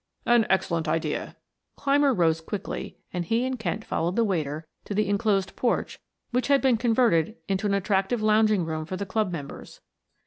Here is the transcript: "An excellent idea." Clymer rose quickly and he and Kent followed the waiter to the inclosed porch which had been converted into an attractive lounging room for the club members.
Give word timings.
"An 0.25 0.47
excellent 0.49 0.87
idea." 0.87 1.35
Clymer 1.75 2.11
rose 2.11 2.41
quickly 2.41 2.97
and 3.13 3.23
he 3.23 3.45
and 3.45 3.59
Kent 3.59 3.85
followed 3.85 4.15
the 4.15 4.23
waiter 4.23 4.65
to 4.85 4.95
the 4.95 5.07
inclosed 5.07 5.55
porch 5.55 5.99
which 6.31 6.47
had 6.47 6.59
been 6.59 6.77
converted 6.77 7.35
into 7.47 7.67
an 7.67 7.75
attractive 7.75 8.23
lounging 8.23 8.65
room 8.65 8.83
for 8.87 8.97
the 8.97 9.05
club 9.05 9.31
members. 9.31 9.79